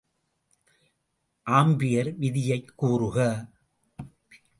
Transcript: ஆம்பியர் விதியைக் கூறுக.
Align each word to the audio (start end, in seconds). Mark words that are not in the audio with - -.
ஆம்பியர் 1.47 2.13
விதியைக் 2.17 2.73
கூறுக. 2.75 3.17